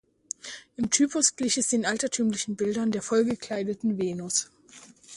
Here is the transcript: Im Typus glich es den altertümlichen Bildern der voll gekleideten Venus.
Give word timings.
Im 0.77 0.89
Typus 0.89 1.35
glich 1.35 1.57
es 1.59 1.67
den 1.67 1.85
altertümlichen 1.85 2.55
Bildern 2.55 2.91
der 2.91 3.03
voll 3.03 3.23
gekleideten 3.23 3.99
Venus. 3.99 4.49